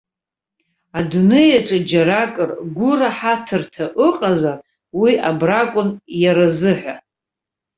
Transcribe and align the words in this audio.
Адунеи 0.99 1.51
аҿы 1.59 1.77
џьаракыр 1.89 2.49
гәыраҳаҭырҭа 2.77 3.85
ыҟазар, 4.07 4.57
уи 5.01 5.11
абракәын 5.29 5.89
иаразыҳәа. 6.21 6.95